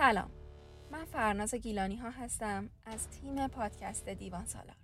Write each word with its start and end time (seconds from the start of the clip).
سلام. 0.00 0.30
من 0.90 1.04
فرناز 1.04 1.54
گیلانی 1.54 1.96
ها 1.96 2.10
هستم 2.10 2.70
از 2.86 3.08
تیم 3.08 3.48
پادکست 3.48 4.08
دیوان 4.08 4.46
سالار. 4.46 4.76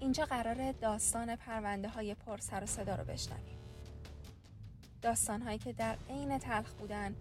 اینجا 0.00 0.24
قرار 0.24 0.72
داستان 0.72 1.36
پرونده 1.36 1.88
های 1.88 2.14
پر 2.14 2.36
سر 2.36 2.62
و 2.62 2.66
صدا 2.66 2.94
رو 2.94 3.04
بشنویم. 3.04 3.58
داستان 5.02 5.42
هایی 5.42 5.58
که 5.58 5.72
در 5.72 5.96
عین 6.10 6.38
تلخ 6.38 6.72
بودن 6.72 7.14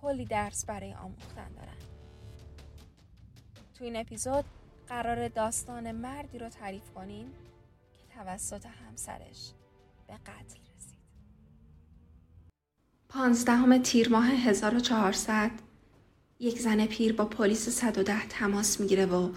کلی 0.00 0.24
درس 0.24 0.64
برای 0.64 0.94
آموختن 0.94 1.52
دارن. 1.52 1.78
تو 3.74 3.84
این 3.84 3.96
اپیزود 3.96 4.44
قرار 4.88 5.28
داستان 5.28 5.92
مردی 5.92 6.38
رو 6.38 6.48
تعریف 6.48 6.90
کنیم 6.90 7.32
که 7.92 8.14
توسط 8.14 8.66
همسرش 8.66 9.52
به 10.06 10.14
قتل 10.14 10.60
رسید. 10.76 10.98
پانزدهم 13.08 13.78
تیر 13.78 14.08
ماه 14.08 14.26
1400 14.26 15.73
یک 16.40 16.60
زن 16.60 16.86
پیر 16.86 17.12
با 17.12 17.24
پلیس 17.24 17.68
110 17.68 18.26
تماس 18.28 18.80
می‌گیره 18.80 19.06
و 19.06 19.30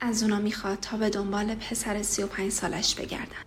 از 0.00 0.22
اونا 0.22 0.38
می‌خواد 0.38 0.80
تا 0.80 0.96
به 0.96 1.10
دنبال 1.10 1.54
پسر 1.54 2.02
35 2.02 2.52
سالش 2.52 2.94
بگردن. 2.94 3.42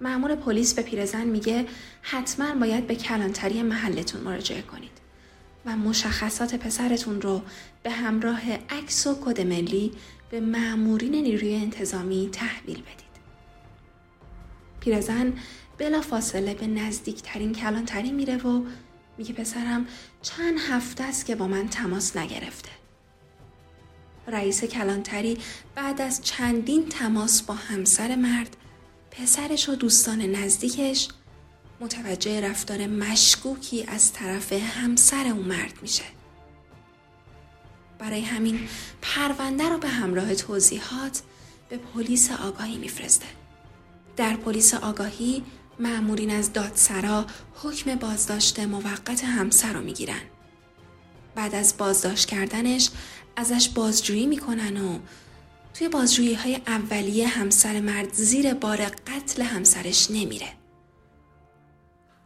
معمور 0.00 0.34
پلیس 0.34 0.74
به 0.74 0.82
پیرزن 0.82 1.24
میگه 1.24 1.66
حتما 2.02 2.54
باید 2.54 2.86
به 2.86 2.94
کلانتری 2.94 3.62
محلتون 3.62 4.20
مراجعه 4.20 4.62
کنید 4.62 4.90
و 5.66 5.76
مشخصات 5.76 6.54
پسرتون 6.54 7.20
رو 7.20 7.42
به 7.82 7.90
همراه 7.90 8.52
عکس 8.52 9.06
و 9.06 9.14
کد 9.24 9.40
ملی 9.40 9.92
به 10.30 10.40
معمورین 10.40 11.12
نیروی 11.12 11.54
انتظامی 11.54 12.28
تحویل 12.32 12.82
بدید. 12.82 13.12
پیرزن 14.80 15.32
بلا 15.78 16.00
فاصله 16.00 16.54
به 16.54 16.66
نزدیکترین 16.66 17.52
کلانتری 17.52 18.12
میره 18.12 18.36
و 18.36 18.64
میگه 19.18 19.32
پسرم 19.32 19.86
چند 20.22 20.58
هفته 20.58 21.04
است 21.04 21.26
که 21.26 21.34
با 21.34 21.46
من 21.46 21.68
تماس 21.68 22.16
نگرفته. 22.16 22.70
رئیس 24.26 24.64
کلانتری 24.64 25.38
بعد 25.74 26.00
از 26.00 26.22
چندین 26.22 26.88
تماس 26.88 27.42
با 27.42 27.54
همسر 27.54 28.16
مرد 28.16 28.56
پسرش 29.10 29.68
و 29.68 29.74
دوستان 29.74 30.20
نزدیکش 30.20 31.08
متوجه 31.80 32.40
رفتار 32.40 32.86
مشکوکی 32.86 33.84
از 33.88 34.12
طرف 34.12 34.52
همسر 34.52 35.26
اون 35.26 35.44
مرد 35.44 35.78
میشه. 35.82 36.04
برای 37.98 38.20
همین 38.20 38.68
پرونده 39.02 39.68
رو 39.68 39.78
به 39.78 39.88
همراه 39.88 40.34
توضیحات 40.34 41.22
به 41.68 41.76
پلیس 41.76 42.30
آگاهی 42.30 42.78
میفرسته. 42.78 43.26
در 44.16 44.36
پلیس 44.36 44.74
آگاهی 44.74 45.42
معمورین 45.78 46.30
از 46.30 46.52
دادسرا 46.52 47.26
حکم 47.54 47.94
بازداشت 47.94 48.60
موقت 48.60 49.24
همسر 49.24 49.72
رو 49.72 49.80
می‌گیرن. 49.80 50.20
بعد 51.34 51.54
از 51.54 51.74
بازداشت 51.78 52.28
کردنش 52.28 52.90
ازش 53.36 53.68
بازجویی 53.68 54.26
می‌کنن 54.26 54.76
و 54.76 54.98
توی 55.74 55.88
بازجویی 55.88 56.34
های 56.34 56.60
اولیه 56.66 57.28
همسر 57.28 57.80
مرد 57.80 58.12
زیر 58.14 58.54
بار 58.54 58.84
قتل 58.84 59.42
همسرش 59.42 60.10
نمیره. 60.10 60.48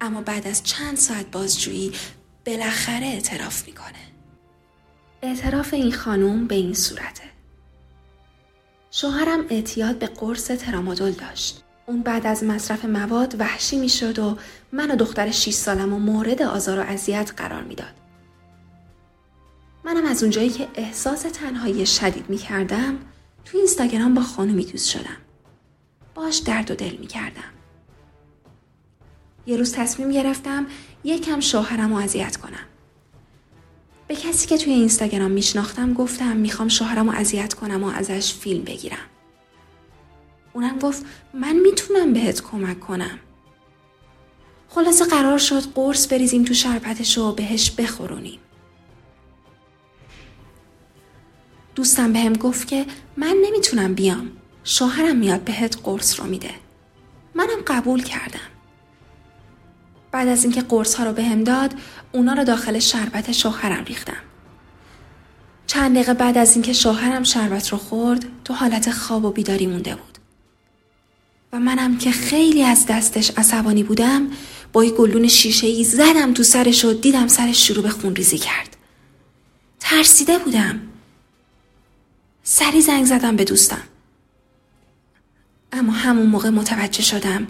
اما 0.00 0.20
بعد 0.20 0.47
از 0.47 0.62
چند 0.62 0.97
ساعت 0.97 1.30
بازجویی 1.30 1.92
بالاخره 2.47 3.06
اعتراف 3.06 3.67
می‌کنه. 3.67 4.12
اعتراف 5.22 5.74
این 5.74 5.92
خانوم 5.92 6.47
به 6.47 6.55
این 6.55 6.74
صورته. 6.74 7.24
شوهرم 8.91 9.47
اعتیاد 9.50 9.98
به 9.98 10.06
قرص 10.06 10.47
ترامادول 10.47 11.11
داشت. 11.11 11.62
اون 11.87 12.03
بعد 12.03 12.27
از 12.27 12.45
مصرف 12.45 12.84
مواد 12.84 13.41
وحشی 13.41 13.77
می‌شد 13.77 14.19
و 14.19 14.39
من 14.73 14.91
و 14.91 14.97
دختر 14.97 15.31
6 15.31 15.53
سالم 15.53 15.92
و 15.92 15.98
مورد 15.98 16.42
آزار 16.42 16.79
و 16.79 16.83
اذیت 16.83 17.33
قرار 17.37 17.62
می‌داد. 17.62 17.95
منم 19.84 20.07
از 20.07 20.23
اونجایی 20.23 20.51
که 20.51 20.69
احساس 20.75 21.23
تنهایی 21.23 21.87
شدید 21.87 22.31
می 22.31 22.39
کردم 22.39 22.98
تو 23.45 23.59
اینستاگرام 23.59 24.14
با 24.14 24.23
خانومی 24.23 24.64
دوست 24.64 24.89
شدم. 24.89 25.17
باش 26.14 26.37
درد 26.37 26.70
و 26.70 26.75
دل 26.75 26.97
می 26.97 27.07
کردم. 27.07 27.52
یه 29.47 29.57
روز 29.57 29.73
تصمیم 29.73 30.11
گرفتم 30.11 30.67
یکم 31.05 31.41
شوهرم 31.41 31.95
رو 31.95 32.01
اذیت 32.01 32.36
کنم. 32.36 32.67
به 34.08 34.17
کسی 34.17 34.47
که 34.47 34.58
توی 34.58 34.73
اینستاگرام 34.73 35.30
میشناختم 35.30 35.92
گفتم 35.92 36.36
می‌خوام 36.36 36.68
شوهرم 36.68 37.11
رو 37.11 37.17
اذیت 37.17 37.55
کنم 37.55 37.85
و 37.85 37.86
ازش 37.86 38.35
فیلم 38.35 38.64
بگیرم. 38.64 38.98
اونم 40.56 40.78
گفت 40.78 41.05
من 41.34 41.56
می‌تونم 41.56 42.12
بهت 42.12 42.42
کمک 42.42 42.80
کنم. 42.80 43.18
خلاصه 44.68 45.05
قرار 45.05 45.39
شد 45.39 45.62
قرص 45.74 46.06
بریزیم 46.06 46.44
تو 46.44 46.55
شربتش 46.55 47.18
و 47.18 47.33
بهش 47.33 47.70
بخورونیم. 47.70 48.39
دوستم 51.74 52.12
بهم 52.12 52.33
به 52.33 52.39
گفت 52.39 52.68
که 52.68 52.86
من 53.17 53.36
نمی‌تونم 53.42 53.94
بیام. 53.94 54.30
شوهرم 54.64 55.17
میاد 55.17 55.40
بهت 55.40 55.78
قرص 55.84 56.20
رو 56.20 56.27
میده. 56.27 56.50
منم 57.34 57.62
قبول 57.67 58.02
کردم. 58.02 58.48
بعد 60.12 60.28
از 60.28 60.44
اینکه 60.44 60.61
قرص 60.62 60.94
ها 60.94 61.05
رو 61.05 61.12
بهم 61.12 61.44
داد، 61.44 61.74
اونا 62.12 62.33
رو 62.33 62.44
داخل 62.44 62.78
شربت 62.78 63.33
شوهرم 63.33 63.84
ریختم. 63.84 64.23
چند 65.67 65.94
دقیقه 65.94 66.14
بعد 66.14 66.38
از 66.38 66.55
اینکه 66.55 66.73
شوهرم 66.73 67.23
شربت 67.23 67.68
رو 67.68 67.78
خورد، 67.78 68.24
تو 68.44 68.55
حالت 68.55 68.90
خواب 68.90 69.24
و 69.24 69.30
بیداری 69.30 69.67
مونده 69.67 69.94
بود. 69.94 70.16
و 71.52 71.61
منم 71.61 71.98
که 71.98 72.11
خیلی 72.11 72.62
از 72.62 72.86
دستش 72.86 73.30
عصبانی 73.30 73.83
بودم 73.83 74.30
با 74.73 74.84
یه 74.84 74.90
گلون 74.90 75.29
شیشه 75.29 75.67
ای 75.67 75.84
زدم 75.84 76.34
تو 76.34 76.42
سرش 76.42 76.84
و 76.84 76.92
دیدم 76.92 77.29
سرش 77.29 77.67
شروع 77.67 77.83
به 77.83 77.90
خون 77.90 78.17
ریزی 78.17 78.39
کرد. 78.39 78.77
ترسیده 79.80 80.39
بودم. 80.39 80.80
سری 82.42 82.80
زنگ 82.80 83.05
زدم 83.05 83.36
به 83.36 83.45
دوستم. 83.45 83.83
اما 85.73 85.92
همون 85.92 86.27
موقع 86.27 86.48
متوجه 86.48 87.02
شدم 87.02 87.46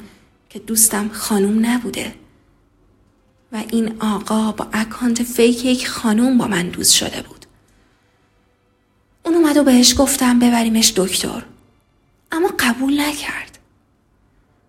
که 0.50 0.58
دوستم 0.58 1.08
خانوم 1.08 1.66
نبوده 1.66 2.14
و 3.52 3.62
این 3.70 4.02
آقا 4.02 4.52
با 4.52 4.68
اکانت 4.72 5.22
فیک 5.22 5.64
یک 5.64 5.88
خانوم 5.88 6.38
با 6.38 6.46
من 6.46 6.68
دوست 6.68 6.92
شده 6.92 7.22
بود. 7.22 7.46
اون 9.24 9.34
اومد 9.34 9.56
و 9.56 9.64
بهش 9.64 9.94
گفتم 9.98 10.38
ببریمش 10.38 10.92
دکتر. 10.96 11.42
اما 12.32 12.50
قبول 12.58 13.00
نکرد. 13.00 13.45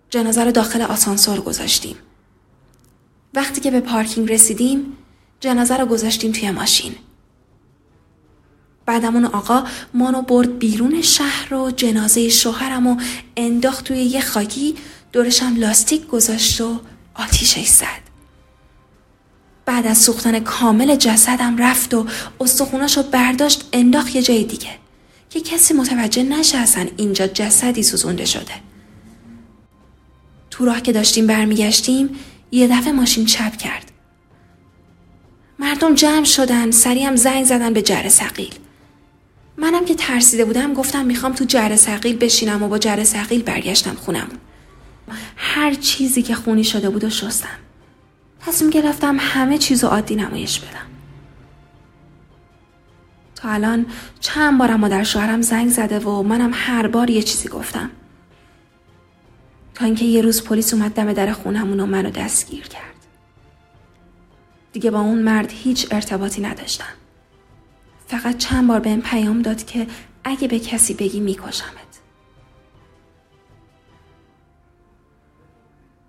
جنازه 0.09 0.44
رو 0.44 0.51
داخل 0.51 0.81
آسانسور 0.81 1.40
گذاشتیم. 1.40 1.95
وقتی 3.34 3.62
که 3.62 3.72
به 3.72 3.79
پارکینگ 3.79 4.31
رسیدیم 4.31 4.97
جنازه 5.40 5.78
رو 5.78 5.85
گذاشتیم 5.85 6.31
توی 6.31 6.51
ماشین. 6.51 6.95
بعدمون 8.85 9.25
آقا 9.25 9.63
مانو 9.94 10.22
برد 10.22 10.59
بیرون 10.59 11.01
شهر 11.01 11.53
و 11.53 11.72
جنازه 11.72 12.29
شوهرم 12.29 12.88
و 12.88 12.97
انداخت 13.38 13.84
توی 13.84 13.97
یه 13.97 14.22
خاکی 14.22 14.75
دورشم 15.12 15.56
لاستیک 15.56 16.07
گذاشت 16.07 16.62
و 16.62 16.79
آتیشش 17.16 17.67
زد. 17.67 18.07
بعد 19.66 19.88
از 19.88 19.97
سوختن 19.97 20.40
کامل 20.40 20.96
جسدم 20.96 21.57
رفت 21.57 21.94
و 21.94 22.06
استخوناشو 22.40 23.03
برداشت 23.03 23.69
انداخت 23.73 24.16
یه 24.16 24.22
جای 24.22 24.44
دیگه 24.44 24.69
که 25.29 25.41
کسی 25.41 25.73
متوجه 25.73 26.23
نشه 26.23 26.57
اصلا 26.57 26.88
اینجا 26.97 27.28
جسدی 27.28 27.84
سوزونده 27.84 28.25
شده. 28.25 28.53
تو 30.57 30.66
راه 30.66 30.81
که 30.81 30.91
داشتیم 30.91 31.28
برمیگشتیم 31.28 32.09
یه 32.51 32.68
دفعه 32.68 32.91
ماشین 32.91 33.25
چپ 33.25 33.56
کرد. 33.57 33.91
مردم 35.59 35.95
جمع 35.95 36.23
شدن 36.23 36.72
سریم 36.72 37.16
زنگ 37.16 37.45
زدن 37.45 37.73
به 37.73 37.81
جره 37.81 38.09
سقیل. 38.09 38.53
منم 39.57 39.85
که 39.85 39.96
ترسیده 39.96 40.46
بودم 40.46 40.73
گفتم 40.73 41.06
می‌خوام 41.06 41.34
تو 41.34 41.46
جره 41.46 41.75
سقیل 41.75 42.17
بشینم 42.17 42.63
و 42.63 42.67
با 42.67 42.78
جره 42.78 43.03
سقیل 43.03 43.44
برگشتم 43.44 43.96
خونم. 43.96 44.28
هر 45.35 45.73
چیزی 45.73 46.22
که 46.22 46.35
خونی 46.35 46.63
شده 46.63 46.90
بود 46.90 47.03
و 47.03 47.09
شستم. 47.09 47.57
تصمیم 48.46 48.69
گرفتم 48.69 49.17
همه 49.19 49.57
چیز 49.57 49.84
رو 49.84 49.90
عادی 49.90 50.16
نمایش 50.16 50.59
بدم. 50.59 50.88
تا 53.35 53.49
الان 53.49 53.85
چند 54.20 54.58
بارم 54.59 54.79
مادر 54.79 55.03
شوهرم 55.03 55.41
زنگ 55.41 55.70
زده 55.70 55.99
و 55.99 56.23
منم 56.23 56.52
هر 56.53 56.87
بار 56.87 57.09
یه 57.09 57.23
چیزی 57.23 57.49
گفتم. 57.49 57.90
تا 59.78 59.85
اینکه 59.85 60.06
یه 60.06 60.22
روز 60.22 60.44
پلیس 60.44 60.74
اومد 60.74 60.91
دم 60.91 61.14
در 61.14 61.32
خونمون 61.32 61.79
و 61.79 61.85
منو 61.85 62.09
دستگیر 62.09 62.68
کرد. 62.68 62.96
دیگه 64.74 64.91
با 64.91 65.00
اون 65.00 65.18
مرد 65.22 65.52
هیچ 65.52 65.88
ارتباطی 65.91 66.41
نداشتم. 66.41 66.94
فقط 68.08 68.38
چند 68.38 68.68
بار 68.68 68.79
بهم 68.79 69.02
پیام 69.02 69.41
داد 69.41 69.66
که 69.66 69.88
اگه 70.24 70.47
به 70.47 70.59
کسی 70.59 70.94
بگی 70.94 71.20
میکشمت. 71.20 72.00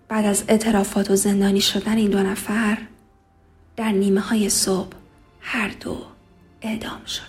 بعد 0.09 0.25
از 0.25 0.45
اعترافات 0.49 1.11
و 1.11 1.17
زندانی 1.17 1.61
شدن 1.61 1.97
این 1.97 2.11
دو 2.11 2.23
نفر 2.23 2.79
در 3.77 3.93
نیمه 3.93 4.21
های 4.21 4.51
صبح 4.51 4.97
هر 5.41 5.69
دو 5.69 6.07
اعدام 6.63 7.05
شدند. 7.05 7.29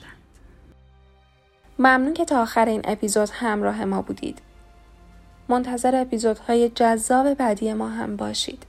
ممنون 1.80 2.14
که 2.14 2.26
تا 2.26 2.42
آخر 2.42 2.66
این 2.66 2.82
اپیزود 2.84 3.30
همراه 3.30 3.86
ما 3.86 4.02
بودید. 4.02 4.49
منتظر 5.50 5.96
اپیزودهای 5.96 6.69
جذاب 6.69 7.34
بعدی 7.34 7.74
ما 7.74 7.90
هم 7.90 8.16
باشید. 8.16 8.63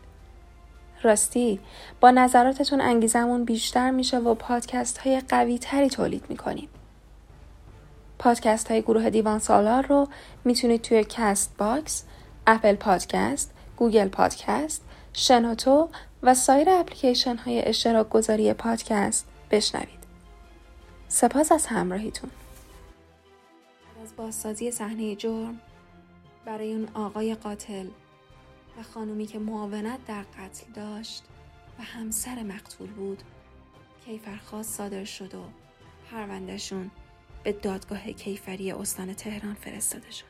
راستی 1.02 1.60
با 2.00 2.10
نظراتتون 2.10 2.80
انگیزمون 2.80 3.44
بیشتر 3.44 3.90
میشه 3.90 4.18
و 4.18 4.34
پادکست 4.34 4.98
های 4.98 5.20
قوی 5.20 5.58
تری 5.58 5.88
تولید 5.88 6.24
می‌کنیم. 6.28 6.68
پادکست 8.18 8.70
های 8.70 8.82
گروه 8.82 9.10
دیوان 9.10 9.38
سالار 9.38 9.86
رو 9.86 10.08
می‌تونید 10.44 10.82
توی 10.82 11.04
Castbox، 11.08 12.04
Apple 12.46 12.74
Podcast، 12.74 13.50
Google 13.76 14.08
Podcast، 14.08 14.82
شنوتو 15.12 15.88
و 16.22 16.34
سایر 16.34 16.70
اپلیکیشن 16.70 17.36
های 17.36 17.68
اشتراک 17.68 18.08
گذاری 18.08 18.52
پادکست 18.52 19.26
بشنوید. 19.50 20.00
سپاس 21.08 21.52
از 21.52 21.66
همراهیتون. 21.66 22.30
از 24.02 24.16
بازسازی 24.16 24.70
صحنه 24.70 25.16
جرم 25.16 25.60
برای 26.44 26.74
اون 26.74 26.88
آقای 26.94 27.34
قاتل 27.34 27.86
و 28.78 28.82
خانومی 28.82 29.26
که 29.26 29.38
معاونت 29.38 30.04
در 30.06 30.22
قتل 30.22 30.72
داشت 30.72 31.24
و 31.78 31.82
همسر 31.82 32.42
مقتول 32.42 32.90
بود 32.90 33.22
کیفرخواست 34.04 34.76
صادر 34.76 35.04
شد 35.04 35.34
و 35.34 35.44
پروندهشون 36.10 36.90
به 37.44 37.52
دادگاه 37.52 38.12
کیفری 38.12 38.72
استان 38.72 39.14
تهران 39.14 39.54
فرستاده 39.54 40.10
شد. 40.10 40.24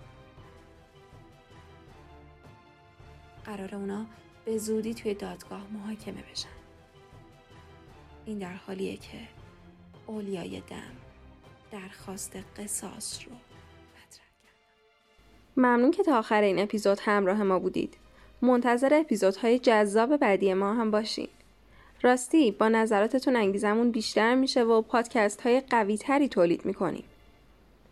قرار 3.45 3.75
اونا 3.75 4.07
به 4.45 4.59
زودی 4.59 4.95
توی 4.95 5.15
دادگاه 5.15 5.67
محاکمه 5.73 6.23
بشن. 6.33 6.49
این 8.27 8.39
در 8.39 8.53
حالیه 8.53 8.97
که 8.97 9.19
اولیای 10.07 10.61
دم 10.61 10.93
درخواست 11.71 12.37
قصاص 12.57 13.21
رو. 13.27 13.50
ممنون 15.57 15.91
که 15.91 16.03
تا 16.03 16.19
آخر 16.19 16.43
این 16.43 16.59
اپیزود 16.59 16.99
همراه 17.01 17.43
ما 17.43 17.59
بودید. 17.59 17.97
منتظر 18.43 18.95
اپیزودهای 18.95 19.59
جذاب 19.59 20.17
بعدی 20.17 20.55
ما 20.55 20.75
هم 20.75 20.91
باشین. 20.91 21.29
راستی 22.03 22.51
با 22.51 22.69
نظراتتون 22.69 23.37
انگیزمون 23.37 23.91
بیشتر 23.91 24.35
میشه 24.35 24.63
و 24.63 24.83
پادکست 24.83 25.41
های 25.41 25.61
قوی 25.61 25.99
تری 25.99 26.29
تولید 26.29 26.65
می‌کنیم. 26.65 27.05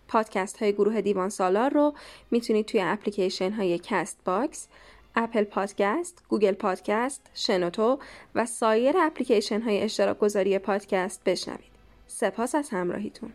پادکست 0.09 0.63
های 0.63 0.73
گروه 0.73 1.01
دیوان 1.01 1.29
سالار 1.29 1.71
رو 1.71 1.95
می‌تونید 2.31 2.67
توی 2.67 2.81
اپلیکیشن 2.81 3.53
های 3.53 3.81
Castbox، 3.83 4.69
Apple 5.15 5.45
Podcast، 5.45 6.23
Google 6.29 6.53
Podcast، 6.53 7.31
شنوتو 7.35 7.99
و 8.35 8.47
سایر 8.47 8.95
اپلیکیشن 8.99 9.61
های 9.61 9.83
اشتراک 9.83 10.19
گذاری 10.19 10.59
پادکست 10.59 11.25
بشنوید. 11.25 11.71
سپاس 12.07 12.55
از 12.55 12.71
همراهیتون. 12.71 13.33